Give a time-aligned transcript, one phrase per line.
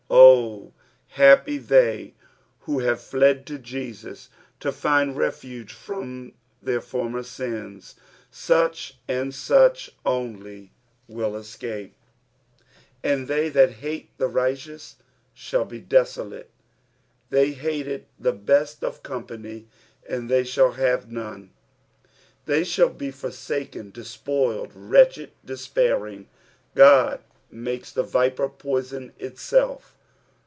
[0.13, 0.73] Oh!
[1.15, 2.13] happy they
[2.61, 7.95] who have fied to Jesus to find refuse from their former sins,
[8.29, 10.73] such, and such only
[11.07, 11.95] will escape."
[13.05, 14.95] Jnd they that hate the righUoa»
[15.33, 16.47] shall J« deaolate."
[17.31, 19.67] Tbey bated tbe best of company,
[20.07, 21.51] and they shall have none;
[22.45, 26.27] they shall be for saken, despoiled, wretched, despairing.
[26.75, 29.95] Qod makes the viper poison itself.